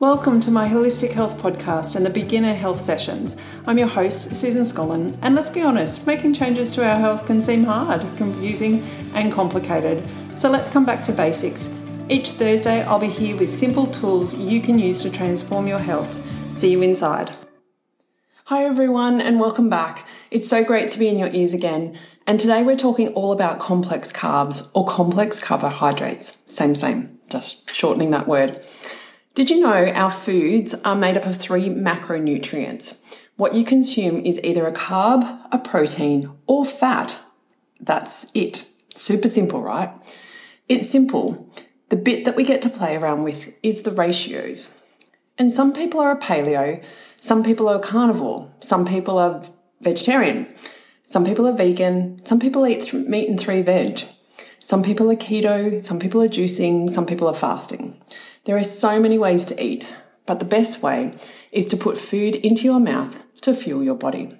[0.00, 3.34] Welcome to my Holistic Health Podcast and the Beginner Health Sessions.
[3.66, 7.42] I'm your host, Susan Scollin, and let's be honest, making changes to our health can
[7.42, 8.84] seem hard, confusing,
[9.14, 10.08] and complicated.
[10.36, 11.68] So let's come back to basics.
[12.08, 16.16] Each Thursday, I'll be here with simple tools you can use to transform your health.
[16.56, 17.32] See you inside.
[18.44, 20.06] Hi, everyone, and welcome back.
[20.30, 21.98] It's so great to be in your ears again.
[22.24, 26.38] And today we're talking all about complex carbs or complex carbohydrates.
[26.46, 28.64] Same, same, just shortening that word.
[29.38, 32.98] Did you know our foods are made up of three macronutrients?
[33.36, 37.20] What you consume is either a carb, a protein, or fat.
[37.80, 38.66] That's it.
[38.96, 39.90] Super simple, right?
[40.68, 41.48] It's simple.
[41.88, 44.74] The bit that we get to play around with is the ratios.
[45.38, 49.44] And some people are a paleo, some people are carnivore, some people are
[49.80, 50.52] vegetarian,
[51.04, 54.02] some people are vegan, some people eat th- meat and three veg,
[54.58, 57.96] some people are keto, some people are juicing, some people are fasting.
[58.48, 59.94] There are so many ways to eat,
[60.24, 61.12] but the best way
[61.52, 64.38] is to put food into your mouth to fuel your body.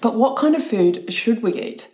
[0.00, 1.90] But what kind of food should we eat?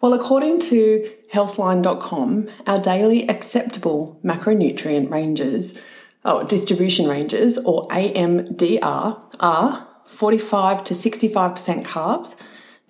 [0.00, 5.78] Well, according to healthline.com, our daily acceptable macronutrient ranges,
[6.24, 12.36] oh, distribution ranges, or AMDR, are 45 to 65% carbs,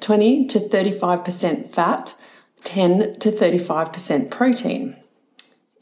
[0.00, 2.14] 20 to 35% fat,
[2.62, 5.03] 10 to 35% protein.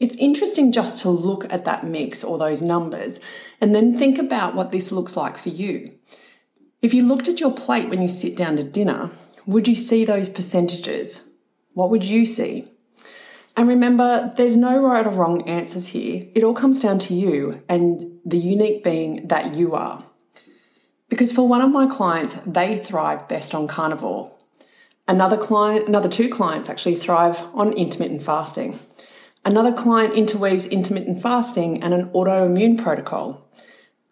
[0.03, 3.21] It's interesting just to look at that mix or those numbers
[3.61, 5.93] and then think about what this looks like for you.
[6.81, 9.11] If you looked at your plate when you sit down to dinner,
[9.45, 11.25] would you see those percentages?
[11.71, 12.67] What would you see?
[13.55, 16.27] And remember, there's no right or wrong answers here.
[16.35, 20.03] It all comes down to you and the unique being that you are.
[21.07, 24.29] Because for one of my clients, they thrive best on carnivore.
[25.07, 28.77] Another client, another two clients actually thrive on intermittent fasting.
[29.45, 33.45] Another client interweaves intermittent fasting and an autoimmune protocol.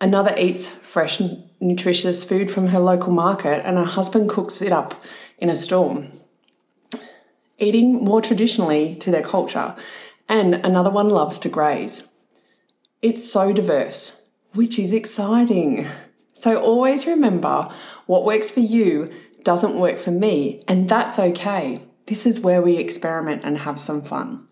[0.01, 1.21] Another eats fresh,
[1.61, 4.93] nutritious food from her local market, and her husband cooks it up
[5.37, 6.11] in a storm.
[7.59, 9.75] Eating more traditionally to their culture,
[10.27, 12.08] and another one loves to graze.
[13.02, 14.20] It's so diverse,
[14.53, 15.87] which is exciting.
[16.33, 17.70] So always remember
[18.05, 19.09] what works for you
[19.43, 21.83] doesn't work for me, and that's okay.
[22.08, 24.47] This is where we experiment and have some fun.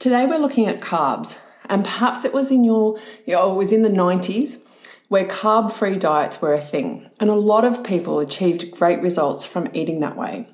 [0.00, 1.38] Today we're looking at carbs,
[1.68, 4.62] and perhaps it was in your, you know, it was in the 90s
[5.08, 9.44] where carb free diets were a thing, and a lot of people achieved great results
[9.44, 10.48] from eating that way.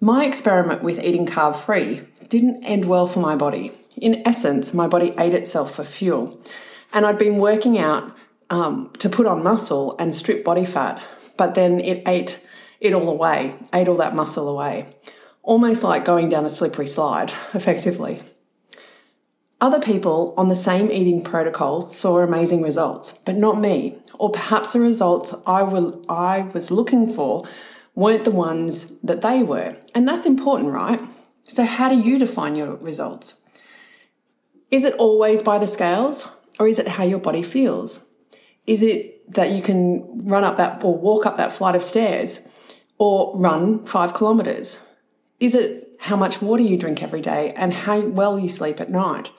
[0.00, 2.00] My experiment with eating carb free
[2.30, 3.72] didn't end well for my body.
[3.94, 6.40] In essence, my body ate itself for fuel,
[6.94, 8.16] and I'd been working out
[8.48, 10.98] um, to put on muscle and strip body fat,
[11.36, 12.40] but then it ate
[12.80, 14.96] it all away, ate all that muscle away,
[15.42, 18.22] almost like going down a slippery slide, effectively.
[19.58, 23.96] Other people on the same eating protocol saw amazing results, but not me.
[24.18, 27.44] Or perhaps the results I, will, I was looking for
[27.94, 29.76] weren't the ones that they were.
[29.94, 31.00] And that's important, right?
[31.44, 33.34] So, how do you define your results?
[34.70, 36.28] Is it always by the scales,
[36.58, 38.04] or is it how your body feels?
[38.66, 42.46] Is it that you can run up that or walk up that flight of stairs
[42.98, 44.84] or run five kilometers?
[45.40, 48.90] Is it how much water you drink every day and how well you sleep at
[48.90, 49.30] night?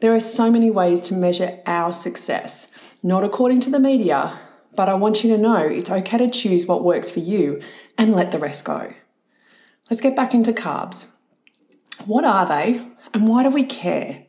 [0.00, 2.68] There are so many ways to measure our success,
[3.02, 4.38] not according to the media,
[4.76, 7.60] but I want you to know it's okay to choose what works for you
[7.96, 8.92] and let the rest go.
[9.90, 11.14] Let's get back into carbs.
[12.06, 14.26] What are they and why do we care?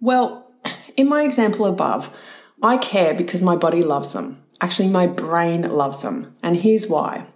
[0.00, 0.50] Well,
[0.96, 2.16] in my example above,
[2.62, 4.42] I care because my body loves them.
[4.60, 6.34] Actually, my brain loves them.
[6.42, 7.26] And here's why.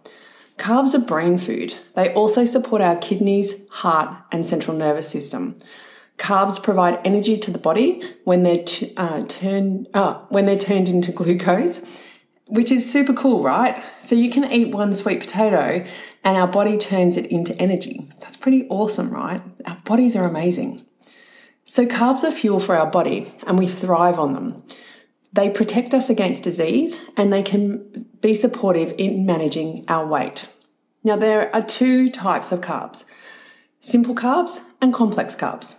[0.57, 1.75] Carbs are brain food.
[1.95, 5.59] They also support our kidneys, heart, and central nervous system.
[6.19, 10.89] Carbs provide energy to the body when they're t- uh, turned uh, when they're turned
[10.89, 11.83] into glucose,
[12.47, 13.83] which is super cool, right?
[14.01, 15.85] So you can eat one sweet potato
[16.25, 18.11] and our body turns it into energy.
[18.21, 19.41] That's pretty awesome, right?
[19.65, 20.85] Our bodies are amazing.
[21.65, 24.57] So carbs are fuel for our body and we thrive on them.
[25.33, 30.49] They protect us against disease and they can be supportive in managing our weight.
[31.05, 33.05] Now there are two types of carbs.
[33.81, 35.77] Simple carbs and complex carbs.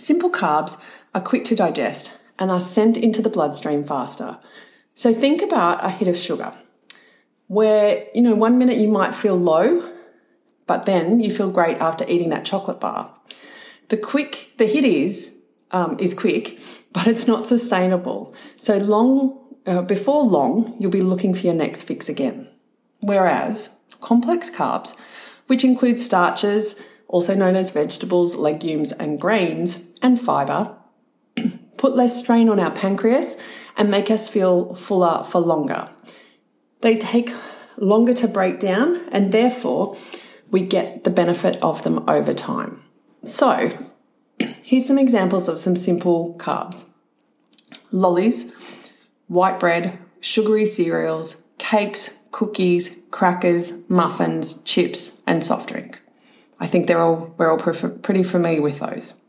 [0.00, 0.80] Simple carbs
[1.14, 4.38] are quick to digest and are sent into the bloodstream faster.
[4.94, 6.54] So think about a hit of sugar
[7.48, 9.92] where, you know, one minute you might feel low,
[10.66, 13.12] but then you feel great after eating that chocolate bar.
[13.90, 15.36] The quick, the hit is,
[15.70, 16.58] um, is quick,
[16.94, 18.34] but it's not sustainable.
[18.56, 22.48] So long, uh, before long, you'll be looking for your next fix again.
[23.00, 24.96] Whereas complex carbs,
[25.46, 30.76] which include starches, also known as vegetables, legumes, and grains, and fibre,
[31.78, 33.36] put less strain on our pancreas,
[33.76, 35.88] and make us feel fuller for longer.
[36.80, 37.30] They take
[37.78, 39.96] longer to break down, and therefore,
[40.50, 42.82] we get the benefit of them over time.
[43.24, 43.70] So,
[44.38, 46.86] here's some examples of some simple carbs
[47.92, 48.52] lollies,
[49.26, 56.00] white bread, sugary cereals, cakes, cookies, crackers, muffins, chips, and soft drink.
[56.58, 59.19] I think they're all, we're all pretty familiar with those.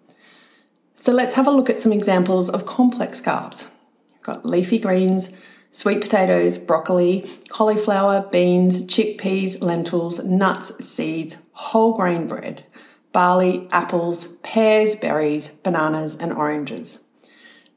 [1.02, 3.68] So let's have a look at some examples of complex carbs.
[4.14, 5.32] We've got leafy greens,
[5.72, 12.66] sweet potatoes, broccoli, cauliflower, beans, chickpeas, lentils, nuts, seeds, whole grain bread,
[13.12, 17.04] barley, apples, pears, berries, bananas, and oranges.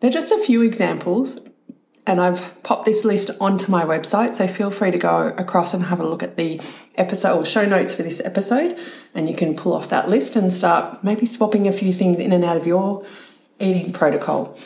[0.01, 1.39] They're just a few examples,
[2.07, 5.85] and I've popped this list onto my website, so feel free to go across and
[5.85, 6.61] have a look at the
[6.97, 8.77] episode or show notes for this episode,
[9.15, 12.33] and you can pull off that list and start maybe swapping a few things in
[12.33, 13.05] and out of your
[13.59, 14.57] eating protocol.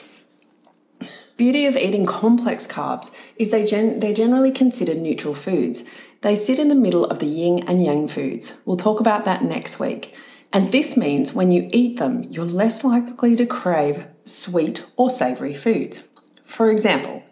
[1.36, 5.84] Beauty of eating complex carbs is they gen- they're generally considered neutral foods.
[6.22, 8.60] They sit in the middle of the yin and yang foods.
[8.64, 10.16] We'll talk about that next week.
[10.52, 15.54] And this means when you eat them, you're less likely to crave sweet or savoury
[15.54, 16.02] foods.
[16.42, 17.22] For example,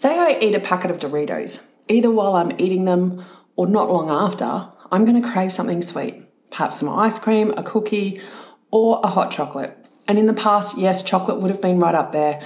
[0.00, 1.62] say I eat a packet of Doritos.
[1.90, 3.22] Either while I'm eating them
[3.54, 7.62] or not long after, I'm going to crave something sweet, perhaps some ice cream, a
[7.62, 8.18] cookie,
[8.70, 9.76] or a hot chocolate.
[10.08, 12.40] And in the past, yes, chocolate would have been right up there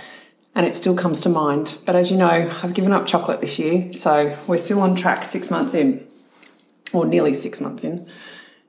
[0.57, 1.79] and it still comes to mind.
[1.87, 5.23] But as you know, I've given up chocolate this year, so we're still on track
[5.23, 6.05] six months in,
[6.93, 8.05] or nearly six months in.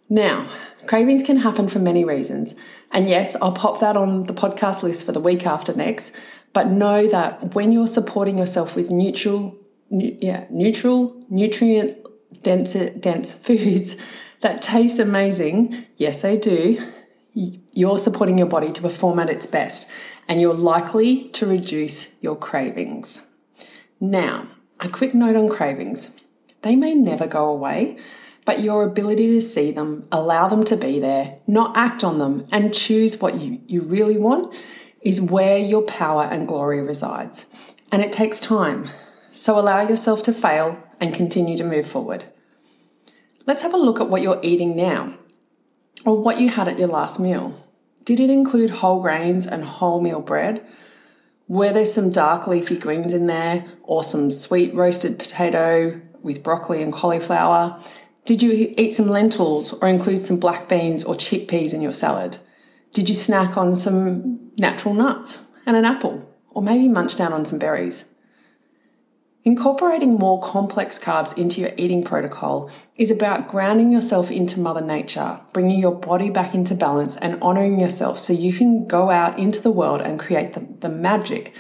[0.10, 0.48] Now,
[0.88, 2.56] cravings can happen for many reasons.
[2.92, 6.12] And yes, I'll pop that on the podcast list for the week after next.
[6.54, 9.58] But know that when you're supporting yourself with neutral,
[9.90, 11.98] nu- yeah, neutral, nutrient
[12.44, 13.96] dense, dense foods
[14.42, 16.82] that taste amazing, yes, they do,
[17.34, 19.90] you're supporting your body to perform at its best
[20.28, 23.28] and you're likely to reduce your cravings.
[24.00, 24.48] Now,
[24.80, 26.10] a quick note on cravings.
[26.62, 27.98] They may never go away,
[28.46, 32.46] but your ability to see them, allow them to be there, not act on them,
[32.52, 34.56] and choose what you, you really want
[35.02, 37.46] is where your power and glory resides.
[37.92, 38.90] And it takes time.
[39.32, 42.26] So allow yourself to fail and continue to move forward.
[43.46, 45.16] Let's have a look at what you're eating now
[46.06, 47.62] or what you had at your last meal.
[48.04, 50.66] Did it include whole grains and wholemeal bread?
[51.48, 56.82] Were there some dark leafy greens in there or some sweet roasted potato with broccoli
[56.82, 57.80] and cauliflower?
[58.26, 62.40] Did you eat some lentils or include some black beans or chickpeas in your salad?
[62.92, 67.46] Did you snack on some natural nuts and an apple or maybe munch down on
[67.46, 68.06] some berries?
[69.44, 75.40] Incorporating more complex carbs into your eating protocol is about grounding yourself into Mother Nature,
[75.54, 79.62] bringing your body back into balance, and honoring yourself so you can go out into
[79.62, 81.56] the world and create the, the magic.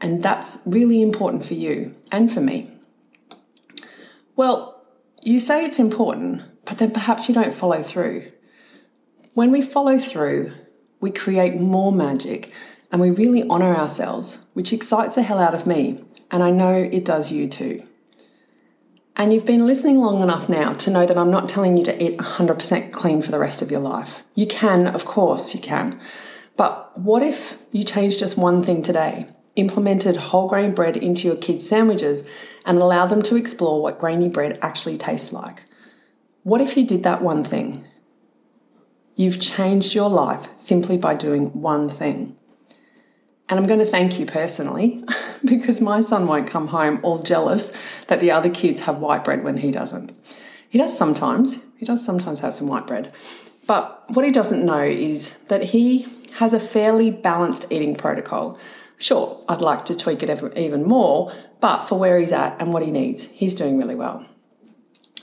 [0.00, 2.68] And that's really important for you and for me.
[4.34, 4.69] Well,
[5.22, 8.30] you say it's important, but then perhaps you don't follow through.
[9.34, 10.52] When we follow through,
[11.00, 12.52] we create more magic
[12.90, 16.74] and we really honour ourselves, which excites the hell out of me and I know
[16.74, 17.80] it does you too.
[19.16, 22.02] And you've been listening long enough now to know that I'm not telling you to
[22.02, 24.22] eat 100% clean for the rest of your life.
[24.34, 26.00] You can, of course, you can.
[26.56, 29.28] But what if you changed just one thing today?
[29.56, 32.26] Implemented whole grain bread into your kids' sandwiches
[32.64, 35.64] and allow them to explore what grainy bread actually tastes like?
[36.42, 37.84] What if you did that one thing?
[39.16, 42.36] You've changed your life simply by doing one thing.
[43.48, 45.04] And I'm going to thank you personally
[45.44, 47.72] because my son won't come home all jealous
[48.06, 50.12] that the other kids have white bread when he doesn't.
[50.68, 51.58] He does sometimes.
[51.76, 53.12] He does sometimes have some white bread.
[53.66, 58.58] But what he doesn't know is that he has a fairly balanced eating protocol.
[59.00, 62.84] Sure, I'd like to tweak it even more, but for where he's at and what
[62.84, 64.24] he needs, he's doing really well.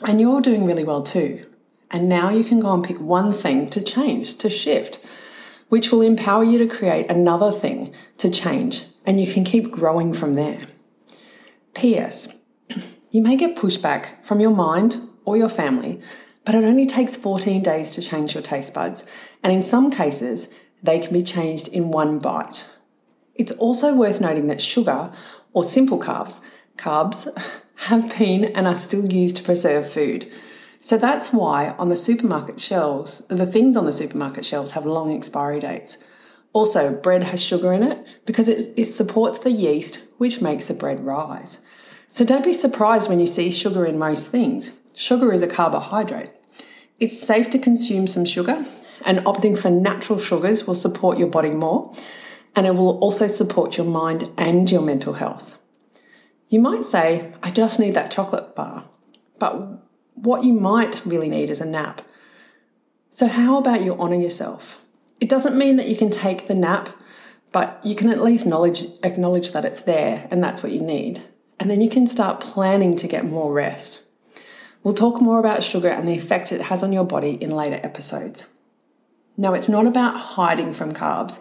[0.05, 1.46] And you're doing really well too.
[1.91, 5.00] And now you can go and pick one thing to change, to shift
[5.69, 10.13] which will empower you to create another thing to change, and you can keep growing
[10.13, 10.67] from there.
[11.74, 12.34] P.S.
[13.10, 16.01] You may get pushback from your mind or your family,
[16.43, 19.05] but it only takes 14 days to change your taste buds,
[19.41, 20.50] and in some cases,
[20.84, 22.65] they can be changed in one bite.
[23.38, 25.12] It's also worth noting that sugar,
[25.53, 26.39] or simple carbs,
[26.77, 27.27] carbs,
[27.77, 30.32] have been and are still used to preserve food.
[30.82, 35.15] So that's why on the supermarket shelves, the things on the supermarket shelves have long
[35.15, 35.98] expiry dates.
[36.53, 40.74] Also, bread has sugar in it because it, it supports the yeast, which makes the
[40.74, 41.60] bread rise.
[42.08, 44.72] So don't be surprised when you see sugar in most things.
[44.96, 46.32] Sugar is a carbohydrate.
[47.00, 48.65] It's safe to consume some sugar,
[49.06, 51.94] and opting for natural sugars will support your body more.
[52.58, 55.60] And it will also support your mind and your mental health.
[56.50, 58.86] You might say, I just need that chocolate bar,
[59.40, 59.80] but
[60.16, 62.02] what you might really need is a nap.
[63.12, 64.84] So, how about you honour yourself?
[65.22, 66.90] It doesn't mean that you can take the nap,
[67.52, 71.22] but you can at least knowledge, acknowledge that it's there and that's what you need.
[71.60, 74.02] And then you can start planning to get more rest.
[74.82, 77.80] We'll talk more about sugar and the effect it has on your body in later
[77.84, 78.46] episodes.
[79.36, 81.40] Now, it's not about hiding from carbs,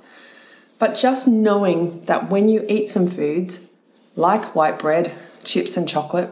[0.78, 3.61] but just knowing that when you eat some foods
[4.14, 5.14] like white bread,
[5.45, 6.30] chips, and chocolate,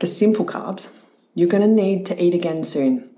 [0.00, 0.92] the simple carbs,
[1.34, 3.10] you're going to need to eat again soon.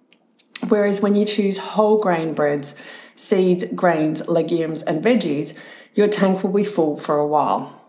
[0.69, 2.75] Whereas when you choose whole grain breads,
[3.14, 5.59] seeds, grains, legumes, and veggies,
[5.95, 7.81] your tank will be full for a while.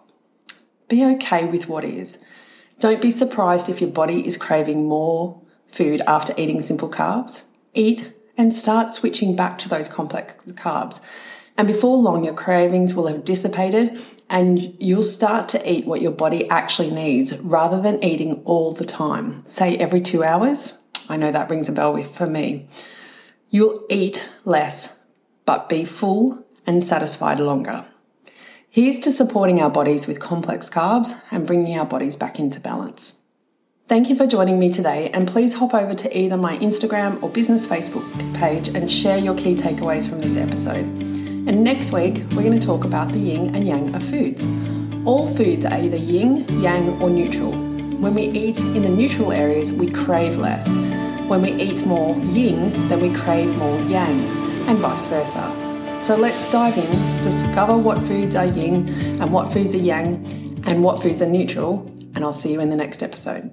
[0.88, 2.18] Be okay with what is.
[2.80, 7.44] Don't be surprised if your body is craving more food after eating simple carbs.
[7.74, 11.00] Eat and start switching back to those complex carbs.
[11.58, 16.12] And before long, your cravings will have dissipated and you'll start to eat what your
[16.12, 19.46] body actually needs rather than eating all the time.
[19.46, 20.74] Say every two hours.
[21.08, 22.68] I know that rings a bell for me.
[23.50, 24.98] You'll eat less,
[25.46, 27.86] but be full and satisfied longer.
[28.70, 33.20] Here's to supporting our bodies with complex carbs and bringing our bodies back into balance.
[33.86, 37.30] Thank you for joining me today, and please hop over to either my Instagram or
[37.30, 41.13] business Facebook page and share your key takeaways from this episode.
[41.46, 44.42] And next week, we're going to talk about the yin and yang of foods.
[45.06, 47.52] All foods are either yin, yang, or neutral.
[47.52, 50.66] When we eat in the neutral areas, we crave less.
[51.28, 54.22] When we eat more yin, then we crave more yang,
[54.70, 56.00] and vice versa.
[56.02, 58.88] So let's dive in, discover what foods are yin
[59.22, 60.26] and what foods are yang,
[60.66, 61.86] and what foods are neutral,
[62.16, 63.52] and I'll see you in the next episode.